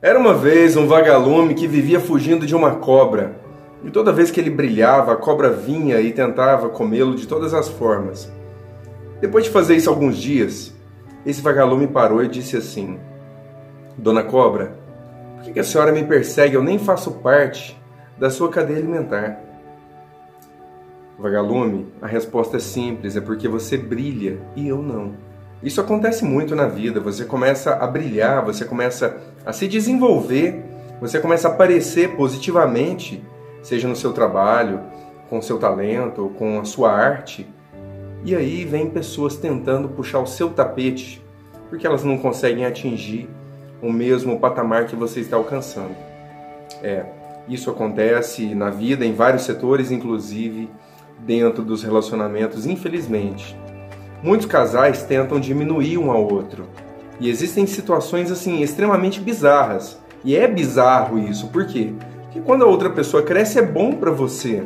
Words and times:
Era 0.00 0.16
uma 0.16 0.32
vez 0.32 0.76
um 0.76 0.86
vagalume 0.86 1.54
que 1.54 1.66
vivia 1.66 1.98
fugindo 1.98 2.46
de 2.46 2.54
uma 2.54 2.76
cobra. 2.76 3.34
E 3.84 3.90
toda 3.90 4.12
vez 4.12 4.30
que 4.30 4.38
ele 4.38 4.48
brilhava, 4.48 5.12
a 5.12 5.16
cobra 5.16 5.50
vinha 5.50 6.00
e 6.00 6.12
tentava 6.12 6.68
comê-lo 6.68 7.16
de 7.16 7.26
todas 7.26 7.52
as 7.52 7.68
formas. 7.68 8.30
Depois 9.20 9.42
de 9.42 9.50
fazer 9.50 9.74
isso 9.74 9.90
alguns 9.90 10.16
dias, 10.16 10.72
esse 11.26 11.42
vagalume 11.42 11.88
parou 11.88 12.22
e 12.22 12.28
disse 12.28 12.56
assim: 12.56 12.96
Dona 13.96 14.22
Cobra, 14.22 14.78
por 15.42 15.52
que 15.52 15.58
a 15.58 15.64
senhora 15.64 15.90
me 15.90 16.04
persegue? 16.04 16.54
Eu 16.54 16.62
nem 16.62 16.78
faço 16.78 17.10
parte 17.14 17.76
da 18.16 18.30
sua 18.30 18.50
cadeia 18.50 18.78
alimentar. 18.78 19.40
Vagalume, 21.18 21.92
a 22.00 22.06
resposta 22.06 22.58
é 22.58 22.60
simples: 22.60 23.16
é 23.16 23.20
porque 23.20 23.48
você 23.48 23.76
brilha 23.76 24.38
e 24.54 24.68
eu 24.68 24.80
não. 24.80 25.14
Isso 25.62 25.80
acontece 25.80 26.24
muito 26.24 26.54
na 26.54 26.66
vida. 26.66 27.00
Você 27.00 27.24
começa 27.24 27.74
a 27.74 27.86
brilhar, 27.86 28.44
você 28.44 28.64
começa 28.64 29.16
a 29.44 29.52
se 29.52 29.66
desenvolver, 29.66 30.64
você 31.00 31.18
começa 31.18 31.48
a 31.48 31.52
aparecer 31.52 32.16
positivamente, 32.16 33.22
seja 33.62 33.88
no 33.88 33.96
seu 33.96 34.12
trabalho, 34.12 34.80
com 35.28 35.42
seu 35.42 35.58
talento, 35.58 36.32
com 36.38 36.60
a 36.60 36.64
sua 36.64 36.92
arte. 36.92 37.46
E 38.24 38.34
aí 38.34 38.64
vem 38.64 38.90
pessoas 38.90 39.36
tentando 39.36 39.88
puxar 39.88 40.20
o 40.20 40.26
seu 40.26 40.50
tapete, 40.50 41.24
porque 41.68 41.86
elas 41.86 42.04
não 42.04 42.18
conseguem 42.18 42.64
atingir 42.64 43.28
o 43.82 43.92
mesmo 43.92 44.38
patamar 44.38 44.86
que 44.86 44.96
você 44.96 45.20
está 45.20 45.36
alcançando. 45.36 45.94
É, 46.82 47.04
isso 47.48 47.70
acontece 47.70 48.54
na 48.54 48.70
vida 48.70 49.04
em 49.04 49.12
vários 49.12 49.42
setores, 49.42 49.90
inclusive 49.90 50.68
dentro 51.20 51.64
dos 51.64 51.82
relacionamentos, 51.82 52.66
infelizmente. 52.66 53.56
Muitos 54.22 54.46
casais 54.46 55.02
tentam 55.04 55.38
diminuir 55.38 55.96
um 55.98 56.10
ao 56.10 56.22
outro. 56.22 56.64
E 57.20 57.30
existem 57.30 57.66
situações 57.66 58.30
assim 58.30 58.62
extremamente 58.62 59.20
bizarras. 59.20 59.98
E 60.24 60.36
é 60.36 60.48
bizarro 60.48 61.18
isso, 61.18 61.48
por 61.48 61.66
quê? 61.66 61.92
Porque 62.24 62.40
quando 62.40 62.64
a 62.64 62.66
outra 62.66 62.90
pessoa 62.90 63.22
cresce 63.22 63.58
é 63.58 63.62
bom 63.62 63.92
para 63.92 64.10
você. 64.10 64.64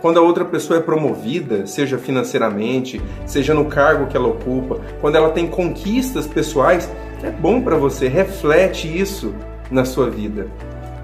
Quando 0.00 0.18
a 0.18 0.22
outra 0.22 0.44
pessoa 0.44 0.78
é 0.78 0.82
promovida, 0.82 1.66
seja 1.66 1.98
financeiramente, 1.98 3.00
seja 3.26 3.52
no 3.54 3.66
cargo 3.66 4.06
que 4.06 4.16
ela 4.16 4.28
ocupa, 4.28 4.80
quando 5.00 5.16
ela 5.16 5.30
tem 5.30 5.46
conquistas 5.46 6.26
pessoais, 6.26 6.90
é 7.22 7.30
bom 7.30 7.60
para 7.60 7.76
você, 7.76 8.08
reflete 8.08 8.86
isso 8.86 9.34
na 9.70 9.84
sua 9.84 10.08
vida. 10.08 10.48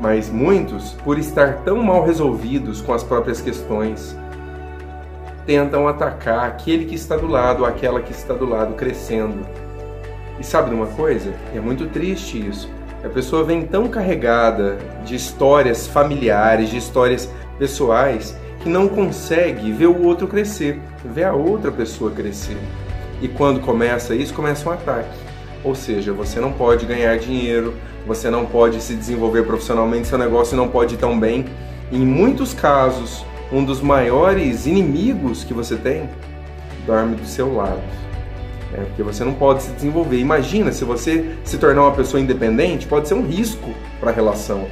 Mas 0.00 0.28
muitos, 0.28 0.92
por 1.04 1.18
estar 1.18 1.58
tão 1.64 1.82
mal 1.82 2.04
resolvidos 2.04 2.80
com 2.80 2.92
as 2.92 3.02
próprias 3.02 3.40
questões, 3.40 4.16
tentam 5.46 5.88
atacar 5.88 6.46
aquele 6.46 6.84
que 6.84 6.94
está 6.94 7.16
do 7.16 7.26
lado, 7.26 7.64
aquela 7.64 8.00
que 8.00 8.12
está 8.12 8.34
do 8.34 8.44
lado 8.44 8.74
crescendo. 8.74 9.46
E 10.38 10.44
sabe 10.44 10.70
de 10.70 10.74
uma 10.74 10.86
coisa? 10.86 11.32
É 11.54 11.60
muito 11.60 11.86
triste 11.86 12.38
isso. 12.38 12.68
A 13.04 13.08
pessoa 13.08 13.42
vem 13.42 13.66
tão 13.66 13.88
carregada 13.88 14.78
de 15.04 15.16
histórias 15.16 15.86
familiares, 15.86 16.70
de 16.70 16.76
histórias 16.76 17.28
pessoais, 17.58 18.36
que 18.62 18.68
não 18.68 18.88
consegue 18.88 19.72
ver 19.72 19.86
o 19.86 20.04
outro 20.04 20.28
crescer, 20.28 20.80
ver 21.04 21.24
a 21.24 21.34
outra 21.34 21.72
pessoa 21.72 22.12
crescer. 22.12 22.56
E 23.20 23.28
quando 23.28 23.60
começa 23.60 24.14
isso, 24.14 24.32
começa 24.32 24.68
um 24.68 24.72
ataque. 24.72 25.16
Ou 25.64 25.74
seja, 25.74 26.12
você 26.12 26.40
não 26.40 26.52
pode 26.52 26.86
ganhar 26.86 27.16
dinheiro, 27.18 27.74
você 28.06 28.30
não 28.30 28.46
pode 28.46 28.80
se 28.80 28.94
desenvolver 28.94 29.44
profissionalmente, 29.44 30.08
seu 30.08 30.18
negócio 30.18 30.56
não 30.56 30.68
pode 30.68 30.94
ir 30.94 30.98
tão 30.98 31.18
bem. 31.18 31.46
Em 31.90 32.04
muitos 32.04 32.54
casos, 32.54 33.24
um 33.52 33.62
dos 33.62 33.82
maiores 33.82 34.66
inimigos 34.66 35.44
que 35.44 35.52
você 35.52 35.76
tem 35.76 36.08
dorme 36.86 37.16
do 37.16 37.26
seu 37.26 37.54
lado. 37.54 37.82
É, 38.72 38.80
porque 38.84 39.02
você 39.02 39.22
não 39.22 39.34
pode 39.34 39.62
se 39.62 39.70
desenvolver. 39.72 40.16
Imagina 40.18 40.72
se 40.72 40.84
você 40.84 41.36
se 41.44 41.58
tornar 41.58 41.82
uma 41.82 41.92
pessoa 41.92 42.20
independente, 42.20 42.86
pode 42.86 43.06
ser 43.06 43.14
um 43.14 43.26
risco 43.26 43.70
para 44.00 44.10
a 44.10 44.14
relação. 44.14 44.66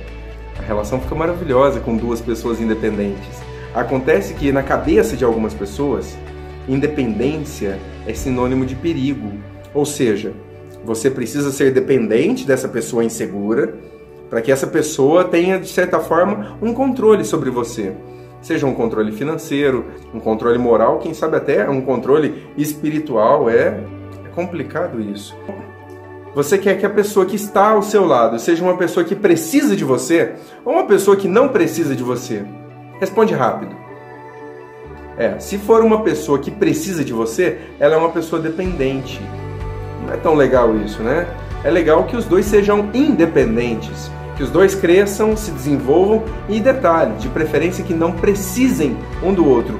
A 0.58 0.62
relação 0.62 0.98
fica 0.98 1.14
maravilhosa 1.14 1.80
com 1.80 1.94
duas 1.96 2.20
pessoas 2.20 2.60
independentes. 2.60 3.42
Acontece 3.74 4.32
que 4.34 4.50
na 4.50 4.62
cabeça 4.62 5.16
de 5.16 5.24
algumas 5.24 5.52
pessoas, 5.52 6.16
independência 6.66 7.78
é 8.06 8.14
sinônimo 8.14 8.64
de 8.64 8.74
perigo. 8.74 9.32
Ou 9.74 9.84
seja, 9.84 10.32
você 10.82 11.10
precisa 11.10 11.52
ser 11.52 11.72
dependente 11.72 12.46
dessa 12.46 12.66
pessoa 12.66 13.04
insegura 13.04 13.74
para 14.30 14.40
que 14.40 14.50
essa 14.50 14.66
pessoa 14.66 15.24
tenha, 15.24 15.58
de 15.60 15.68
certa 15.68 16.00
forma, 16.00 16.56
um 16.62 16.72
controle 16.72 17.24
sobre 17.24 17.50
você 17.50 17.92
seja 18.40 18.66
um 18.66 18.74
controle 18.74 19.12
financeiro, 19.12 19.86
um 20.14 20.20
controle 20.20 20.58
moral, 20.58 20.98
quem 20.98 21.14
sabe 21.14 21.36
até 21.36 21.68
um 21.68 21.80
controle 21.80 22.46
espiritual. 22.56 23.48
É, 23.48 23.80
é 24.24 24.28
complicado 24.34 25.00
isso. 25.00 25.36
Você 26.34 26.56
quer 26.56 26.78
que 26.78 26.86
a 26.86 26.90
pessoa 26.90 27.26
que 27.26 27.34
está 27.34 27.70
ao 27.70 27.82
seu 27.82 28.06
lado 28.06 28.38
seja 28.38 28.62
uma 28.62 28.76
pessoa 28.76 29.04
que 29.04 29.16
precisa 29.16 29.74
de 29.74 29.84
você 29.84 30.34
ou 30.64 30.74
uma 30.74 30.84
pessoa 30.84 31.16
que 31.16 31.26
não 31.26 31.48
precisa 31.48 31.96
de 31.96 32.02
você? 32.02 32.44
Responde 33.00 33.34
rápido. 33.34 33.74
É, 35.18 35.38
se 35.38 35.58
for 35.58 35.82
uma 35.82 36.02
pessoa 36.02 36.38
que 36.38 36.50
precisa 36.50 37.04
de 37.04 37.12
você, 37.12 37.58
ela 37.80 37.94
é 37.94 37.98
uma 37.98 38.10
pessoa 38.10 38.40
dependente. 38.40 39.20
Não 40.06 40.14
é 40.14 40.16
tão 40.16 40.34
legal 40.34 40.76
isso, 40.76 41.02
né? 41.02 41.26
É 41.64 41.70
legal 41.70 42.04
que 42.04 42.16
os 42.16 42.24
dois 42.24 42.46
sejam 42.46 42.88
independentes 42.94 44.10
que 44.40 44.44
os 44.44 44.50
dois 44.50 44.74
cresçam, 44.74 45.36
se 45.36 45.50
desenvolvam 45.50 46.24
e, 46.48 46.58
detalhe, 46.60 47.12
de 47.16 47.28
preferência 47.28 47.84
que 47.84 47.92
não 47.92 48.10
precisem 48.10 48.96
um 49.22 49.34
do 49.34 49.46
outro. 49.46 49.78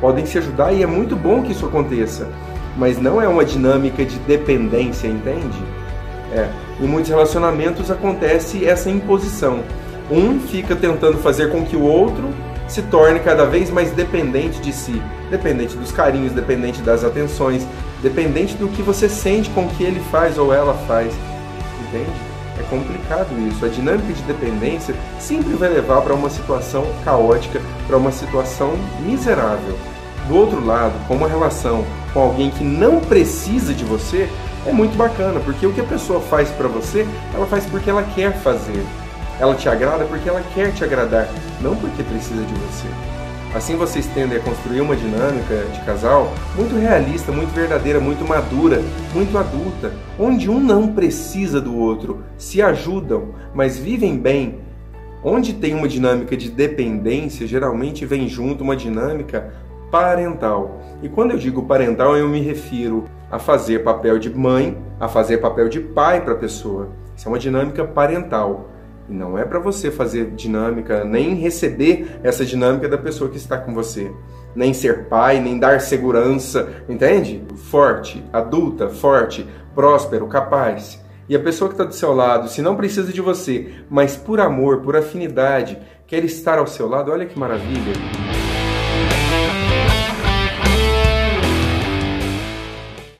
Podem 0.00 0.26
se 0.26 0.36
ajudar 0.38 0.72
e 0.72 0.82
é 0.82 0.86
muito 0.86 1.14
bom 1.14 1.40
que 1.40 1.52
isso 1.52 1.64
aconteça, 1.64 2.28
mas 2.76 3.00
não 3.00 3.22
é 3.22 3.28
uma 3.28 3.44
dinâmica 3.44 4.04
de 4.04 4.18
dependência, 4.18 5.06
entende? 5.06 5.62
É, 6.32 6.48
em 6.80 6.86
muitos 6.88 7.10
relacionamentos 7.10 7.92
acontece 7.92 8.66
essa 8.66 8.90
imposição. 8.90 9.60
Um 10.10 10.40
fica 10.40 10.74
tentando 10.74 11.18
fazer 11.18 11.52
com 11.52 11.64
que 11.64 11.76
o 11.76 11.82
outro 11.82 12.28
se 12.66 12.82
torne 12.82 13.20
cada 13.20 13.44
vez 13.44 13.70
mais 13.70 13.92
dependente 13.92 14.60
de 14.60 14.72
si, 14.72 15.00
dependente 15.30 15.76
dos 15.76 15.92
carinhos, 15.92 16.32
dependente 16.32 16.82
das 16.82 17.04
atenções, 17.04 17.64
dependente 18.02 18.56
do 18.56 18.66
que 18.66 18.82
você 18.82 19.08
sente 19.08 19.48
com 19.50 19.66
o 19.66 19.68
que 19.68 19.84
ele 19.84 20.00
faz 20.10 20.38
ou 20.38 20.52
ela 20.52 20.74
faz, 20.88 21.14
entende? 21.86 22.31
É 22.58 22.62
complicado 22.64 23.28
isso. 23.48 23.64
A 23.64 23.68
dinâmica 23.68 24.12
de 24.12 24.22
dependência 24.22 24.94
sempre 25.18 25.54
vai 25.54 25.68
levar 25.68 26.02
para 26.02 26.14
uma 26.14 26.30
situação 26.30 26.84
caótica, 27.04 27.60
para 27.86 27.96
uma 27.96 28.12
situação 28.12 28.74
miserável. 29.00 29.76
Do 30.28 30.36
outro 30.36 30.64
lado, 30.64 30.94
com 31.08 31.16
uma 31.16 31.28
relação 31.28 31.84
com 32.12 32.20
alguém 32.20 32.50
que 32.50 32.62
não 32.62 33.00
precisa 33.00 33.74
de 33.74 33.84
você, 33.84 34.28
é 34.66 34.72
muito 34.72 34.96
bacana, 34.96 35.40
porque 35.40 35.66
o 35.66 35.72
que 35.72 35.80
a 35.80 35.84
pessoa 35.84 36.20
faz 36.20 36.48
para 36.50 36.68
você, 36.68 37.06
ela 37.34 37.46
faz 37.46 37.66
porque 37.66 37.90
ela 37.90 38.02
quer 38.02 38.32
fazer. 38.38 38.84
Ela 39.40 39.54
te 39.54 39.68
agrada 39.68 40.04
porque 40.04 40.28
ela 40.28 40.42
quer 40.54 40.72
te 40.72 40.84
agradar, 40.84 41.28
não 41.60 41.74
porque 41.74 42.02
precisa 42.02 42.44
de 42.44 42.54
você. 42.54 42.86
Assim 43.54 43.76
vocês 43.76 44.06
tendem 44.06 44.38
a 44.38 44.40
construir 44.40 44.80
uma 44.80 44.96
dinâmica 44.96 45.66
de 45.74 45.80
casal 45.84 46.32
muito 46.56 46.74
realista, 46.74 47.30
muito 47.30 47.50
verdadeira, 47.50 48.00
muito 48.00 48.26
madura, 48.26 48.80
muito 49.12 49.36
adulta, 49.36 49.92
onde 50.18 50.50
um 50.50 50.58
não 50.58 50.94
precisa 50.94 51.60
do 51.60 51.76
outro, 51.76 52.24
se 52.38 52.62
ajudam, 52.62 53.34
mas 53.54 53.78
vivem 53.78 54.16
bem. 54.16 54.60
Onde 55.22 55.52
tem 55.52 55.74
uma 55.74 55.86
dinâmica 55.86 56.34
de 56.34 56.50
dependência, 56.50 57.46
geralmente 57.46 58.06
vem 58.06 58.26
junto 58.26 58.64
uma 58.64 58.74
dinâmica 58.74 59.52
parental. 59.90 60.80
E 61.02 61.08
quando 61.10 61.32
eu 61.32 61.38
digo 61.38 61.64
parental, 61.64 62.16
eu 62.16 62.26
me 62.26 62.40
refiro 62.40 63.04
a 63.30 63.38
fazer 63.38 63.84
papel 63.84 64.18
de 64.18 64.30
mãe, 64.30 64.78
a 64.98 65.08
fazer 65.08 65.36
papel 65.38 65.68
de 65.68 65.78
pai 65.78 66.22
para 66.22 66.32
a 66.32 66.38
pessoa. 66.38 66.88
Isso 67.14 67.28
é 67.28 67.30
uma 67.30 67.38
dinâmica 67.38 67.84
parental. 67.84 68.70
E 69.08 69.12
não 69.12 69.38
é 69.38 69.44
para 69.44 69.58
você 69.58 69.90
fazer 69.90 70.30
dinâmica, 70.30 71.04
nem 71.04 71.34
receber 71.34 72.20
essa 72.22 72.44
dinâmica 72.44 72.88
da 72.88 72.98
pessoa 72.98 73.30
que 73.30 73.36
está 73.36 73.58
com 73.58 73.74
você. 73.74 74.10
Nem 74.54 74.72
ser 74.72 75.08
pai, 75.08 75.40
nem 75.40 75.58
dar 75.58 75.80
segurança, 75.80 76.68
entende? 76.88 77.42
Forte, 77.70 78.22
adulta, 78.32 78.88
forte, 78.88 79.46
próspero, 79.74 80.26
capaz. 80.28 81.02
E 81.28 81.36
a 81.36 81.40
pessoa 81.40 81.68
que 81.68 81.74
está 81.74 81.84
do 81.84 81.94
seu 81.94 82.12
lado, 82.12 82.48
se 82.48 82.60
não 82.60 82.76
precisa 82.76 83.12
de 83.12 83.20
você, 83.20 83.72
mas 83.88 84.16
por 84.16 84.40
amor, 84.40 84.80
por 84.82 84.96
afinidade, 84.96 85.78
quer 86.06 86.24
estar 86.24 86.58
ao 86.58 86.66
seu 86.66 86.88
lado, 86.88 87.10
olha 87.10 87.26
que 87.26 87.38
maravilha. 87.38 87.92